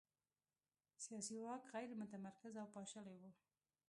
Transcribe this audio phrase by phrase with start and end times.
[1.03, 3.23] سیاسي واک غیر متمرکز او پاشلی و.